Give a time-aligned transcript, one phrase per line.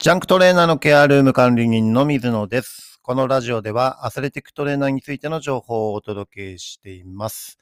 [0.00, 3.00] ジャンクトレーナーのケアルーム管理人の水野です。
[3.02, 7.58] このラジオではアスレティックトレーナーについての情報をお届けしています。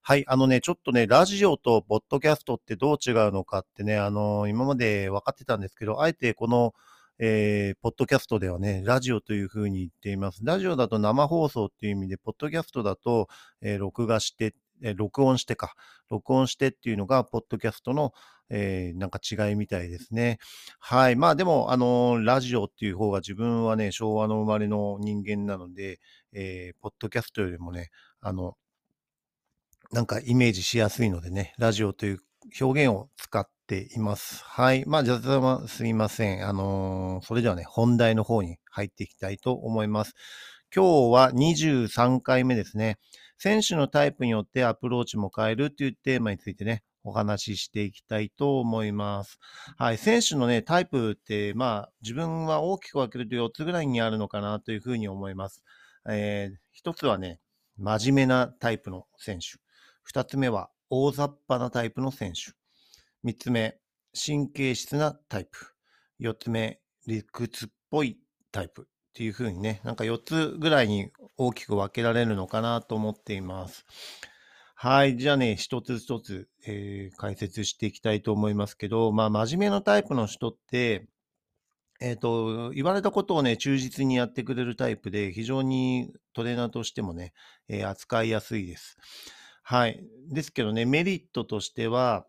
[0.00, 6.72] はい、あのね、ちょっとね、ラジオとポッドキャストってどう違うのかってね、あの、今まで分かってたんですけど、あえてこの、
[7.18, 10.40] えー、ポッドキャストではね、ラジオというふうに言っています。
[10.44, 13.28] ラジオだと生放送っていう意味で、ポッドキャストだと、
[13.60, 15.74] えー録画して、え録音してか、
[16.10, 18.12] 録音してっていうのが、ポッドキャストの、
[18.50, 20.38] えーなんか違いみたいですね。
[20.78, 21.16] はい。
[21.16, 26.00] まあでも、あのラジオっていう方が自分はね、昭和の生まれの人間なので、
[26.32, 27.90] えーポッドキャストよりもね、
[28.20, 28.56] あの、
[29.92, 32.18] なんかイメージしやすいのでね、ラジオという
[32.60, 34.42] 表現を使っています。
[34.44, 34.84] はい。
[34.86, 36.46] まあ、雑談はすいません。
[36.48, 40.14] あのーそれではね、本題の方に入っていきたいと思います。
[40.74, 42.96] 今日は23回目ですね。
[43.42, 49.40] 選手のタイプによってアプローチも変えるというテーマについてね、お話ししていきたいと思います。
[49.76, 49.98] はい。
[49.98, 55.64] 選手のね、タイプって、まあ、自分は大きく分けると4つぐらいにあるのかなというふうに思います。
[56.08, 57.40] えー一つはね、
[57.78, 59.58] 真面目なタイプの選手。
[60.04, 62.52] 二つ目は大雑把なタイプの選手。
[63.24, 63.76] 三つ目、
[64.14, 65.74] 神経質なタイプ。
[66.20, 68.20] 四つ目、理屈っぽい
[68.52, 68.86] タイプ。
[69.12, 71.10] っていう風にね、なんか4つぐらいに
[71.46, 73.84] 大きく分けられるのかなと思っています。
[74.74, 75.16] はい。
[75.16, 81.06] じゃあね、一つ一つ、えー解説していきたいと思いますけど、まあ、真面目なタイプの人って、
[82.00, 87.32] えっ、と、言われたことをね、忠実にやってくれるタイプで、非常にトレーナーとしてもね、
[87.68, 88.98] えー扱いやすいです。
[89.62, 90.04] はい。
[90.28, 92.26] ですけどね、メリットとしては、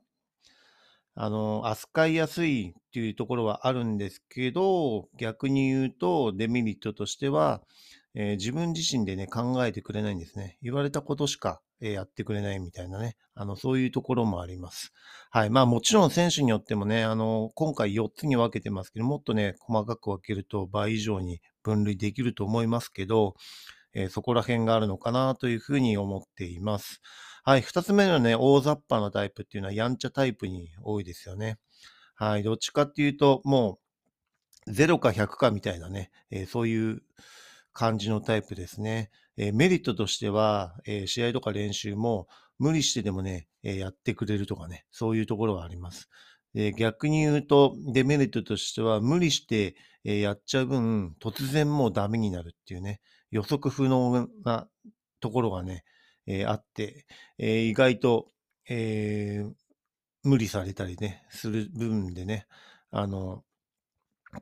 [1.16, 7.62] あの、扱いやすいっていうところはあるんですけど、逆に言うと、デメリットとしては、
[8.16, 10.58] えー自分自身でね、考えてくれないんですね。
[10.62, 14.92] 言われたことしか、えーやってくれないみたいなね、あの、そういうところもあります。
[15.32, 15.50] はい。
[15.50, 23.36] まあもちろん選手によってもね、あの、今回4つに分けてますけど、もっとね、細かく分けると倍以上に分類できると思いますけど、
[23.94, 27.02] えーそこら辺があるのかなというふうに思っています。
[27.44, 27.62] はい。
[27.62, 31.58] 二つ目のね、大雑把なタイプっていうのはやんちゃタイプに多いですよね。
[32.16, 32.44] はい。
[32.44, 33.80] どっちかっていうと、も
[34.68, 37.02] う0か100かみたいなね、えーそういう
[37.74, 39.10] 感じのタイプですね。
[39.38, 42.28] えーメリットとしては、えー試合とか練習も
[42.60, 46.10] 無理してでもね、えーやってくれるとかね、そういうところはあります。
[46.54, 53.02] で逆に言うと、デメリットとしては、無理して、えーやっちゃう分、突然もうダメになるっていうね、
[53.32, 54.68] 予測不能な
[55.20, 55.84] ところがね、
[56.28, 57.06] えーあって、
[57.40, 58.28] えー意外と、
[58.70, 59.54] えー
[60.24, 62.48] 無理されたりね、する部分でね、
[62.92, 63.44] あの、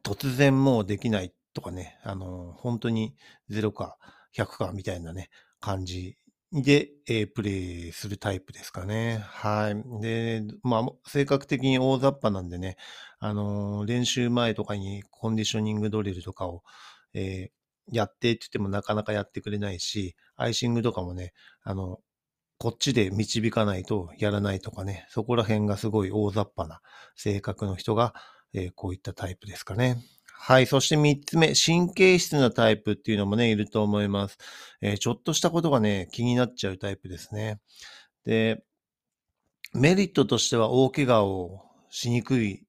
[0.04, 3.16] 突然もうできないとかね、あの、本当に
[3.50, 3.98] 0か
[4.32, 5.30] 100かみたいなね、
[5.60, 6.18] 感じ
[6.54, 9.20] で、えープレイするタイプですかね。
[9.28, 10.02] はい。
[10.02, 12.78] で、まあ、性格的に大雑把なんでね、
[13.20, 16.64] あの練習前とかにコンディショニングドリルとかを、
[17.14, 17.52] えー
[17.94, 21.34] やってって言ってもなかなかやってくれないし、アイシングとかもね、
[21.64, 22.00] あの、
[22.58, 26.82] こっちで導かないとやらないとかね、そこら辺がすごい大雑把な
[27.16, 28.14] 性格の人が、
[28.54, 29.98] えーこういったタイプですかね。
[30.44, 30.66] はい。
[30.66, 34.40] そして三つ目、神経質なタイプっていうのもね、いると思います。
[34.82, 37.60] えーちょっとしたことがね、気になっちゃうタイプですね。
[38.26, 38.64] で、
[39.74, 42.64] メリットとしては大怪我をしにくい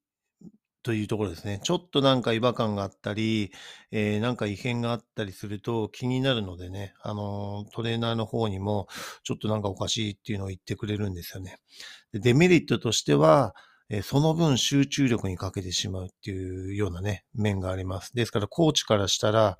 [0.83, 1.61] というところですね。
[1.65, 3.53] ちょっとなんか違和感があったり、
[3.91, 8.89] えーなんか異変があったりすると気になるのでね、あのートレーナーの方にも
[9.25, 11.57] ちょっとなんかおかしいっていうのを言ってくれるんですよね。
[12.13, 13.55] でデメリットとしては、
[13.95, 18.15] えその分集中力に欠けてしまうっていうようなね、面があります。
[18.15, 19.59] ですから、コーチからしたら、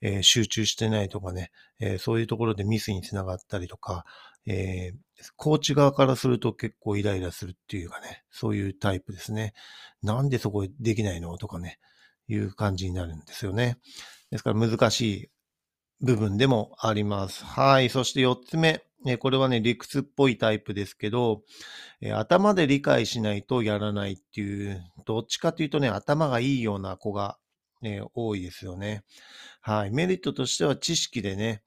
[0.00, 1.50] え集中してないとかね、
[1.80, 4.06] えそういうところでミスにつながったりとか、
[4.46, 4.92] え
[5.36, 9.52] コーチ側からすると結構イライラするっていうかね、そういうタイプですね。
[10.02, 11.78] なんでそこできないのとかね、
[12.26, 13.76] いう感じになるんですよね。
[14.30, 15.30] ですから難しい
[16.00, 17.44] 部分でもあります。
[17.44, 17.90] はい。
[17.90, 18.82] そして4つ目。
[19.04, 21.42] ねこれはね、理屈っぽいタイプですけど、
[22.00, 27.38] えー頭で理解しないとやらないっていう、どっちかというとね、頭がいいような子が、
[27.82, 29.04] ね、多いですよね。
[29.60, 29.90] はい。
[29.90, 31.62] メリットとしては知識でね、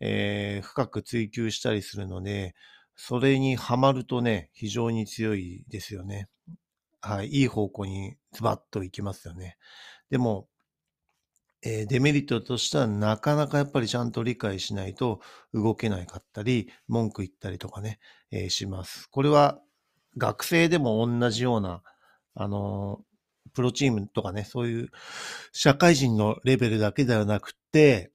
[0.00, 2.54] えー深く追求したりするので、
[2.96, 6.28] それにはまるとね、非常に強いですよね。
[7.00, 7.28] はい。
[7.28, 9.56] いい方向にズバッといきますよね。
[10.10, 10.48] でも、
[11.62, 15.20] えーデメリットとしてはなかなかやっぱりちゃんと理解しないと
[15.52, 17.98] 動けないかったり、文句言ったりとかね、
[18.30, 19.08] えーします。
[19.10, 19.60] これは
[20.16, 21.82] 学生でも同じような、
[22.34, 23.08] あのー
[23.54, 24.88] プロチームとかね、そういう
[25.52, 28.12] 社会人のレベルだけではなくて、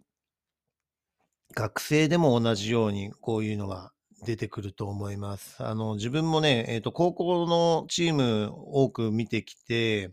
[1.56, 3.92] 学生でも同じようにこういうのが
[4.26, 5.64] 出てくると思います。
[5.64, 10.12] あの、自分もね、えっ、と、高校のチーム多く見てきて、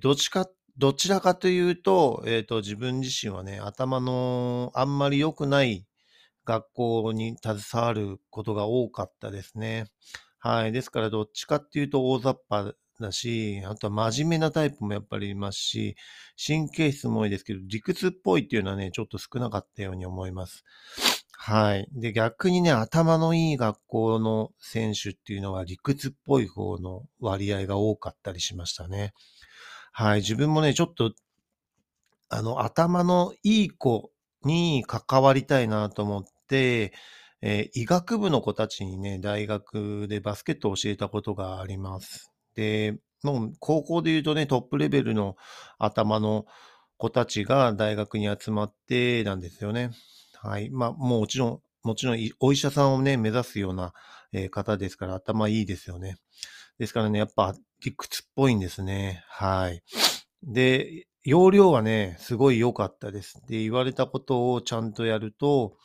[0.00, 5.86] どっちかっどちらかというと、えっ、と、自分自身はね、頭のあんまり良くない
[6.44, 9.86] 学校に携わることが多かったですね。
[10.38, 10.72] はい。
[10.72, 15.96] ですから、どっちかっていうと大雑把だし、あとは真面目なタイプもやっぱりいますし、
[16.44, 20.64] 神経質も多いですけど、理屈っぽいっていうのはね、ちょっと少なかったように思います。
[21.44, 21.88] はい。
[21.92, 29.12] で、逆にね、頭のいい学校の選手っていうのは理屈っぽい方の割合が多かったりしましたね。
[29.92, 30.20] はい。
[30.20, 31.14] 自分もね、ちょっと、
[32.28, 34.10] あの、頭のいい子
[34.44, 36.92] に関わりたいなと思って、
[37.44, 42.30] えー医学部の子たちにね、大学でバスケットを教えたことがあります。
[42.54, 45.36] で、もう高校で言うとね、トップレベルの
[45.78, 46.46] 頭の
[46.98, 49.90] 子たちが大学に集まってなんですよね。
[50.40, 50.70] はい。
[50.70, 53.92] まあ、もちろん、もちろんお医者さんをね、目指すような、
[54.32, 56.16] えー方ですから頭いいですよね。
[56.78, 57.54] ですからね、やっぱ
[57.84, 59.24] 理屈っぽいんですね。
[59.28, 59.82] はい。
[60.42, 63.40] で、容量はね、すごい良かったです。
[63.48, 65.76] で、言われたことをちゃんとやると、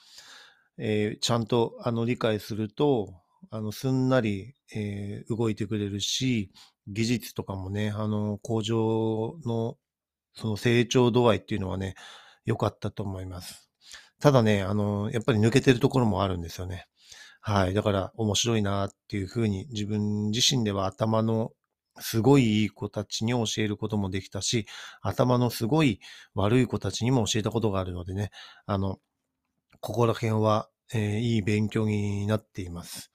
[0.77, 3.13] えーちゃんとあの理解すると、
[3.51, 6.51] あの、すんなり、えー動いてくれるし、
[6.87, 9.77] 技術とかもね、あの、向上の、
[10.35, 11.95] その成長度合いっていうのはね、
[12.45, 13.69] 良かったと思います。
[14.19, 16.87] ただね、あの、やっぱり抜けてるところもあるんですよね。
[17.47, 17.73] はい。
[17.73, 21.51] だから面白いなっていうふうに自分自身では頭の
[21.99, 24.67] すごいいい子たちに教えることもできたし、
[25.01, 25.99] 頭のすごい
[26.35, 28.31] 悪い子たちにも教えたことがあるのでね、
[28.65, 28.99] あの、
[29.81, 33.11] ここら辺は、えーいい勉強になっています。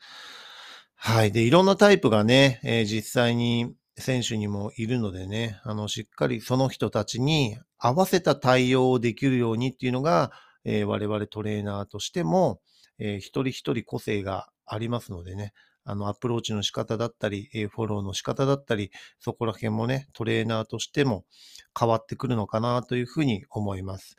[0.96, 1.32] はい。
[1.32, 10.32] で、いろんなタイプがね、えー実際に選手にもいるのでね、あの、しっかりその人たちに合わせた対応をできるようにっていうのが、
[10.64, 12.61] えー我々トレーナーとしても、
[12.98, 15.52] えー一人一人個性がありますのでね、
[15.84, 21.24] あの、アプローチの仕方だったり、えーフォローの仕方だったり、そこら辺もね、トレーナーとしても
[21.78, 24.16] 変わってくるのかなというふうに思います。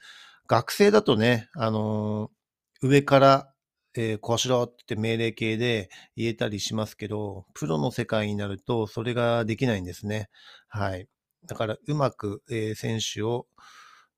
[0.48, 3.54] 学生だとね、あのー上から、
[3.96, 10.30] えーこうしろって命令形で言えたりしますけど、プロの世界になるとそれができないんですね。
[10.68, 11.08] はい。
[11.46, 13.48] だからうまく、えー選手を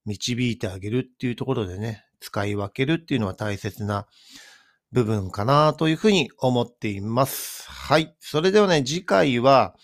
[0.06, 4.08] 導いてあげるっていうところでね、使い分けるっていうのは大切な
[4.92, 7.70] 部分かなというふうに思っています。
[7.70, 8.16] はい。
[8.20, 9.76] それではね、次回は、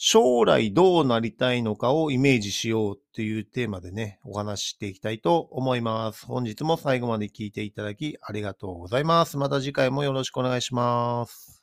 [0.00, 6.24] 将来どうなりたいのかをイメージしようっていうテーマでね、お話ししていきたいと思います。
[6.24, 9.36] 本日も最後まで聞いていただきありがとうございます。
[9.38, 11.57] また次回もよろしくお願いします。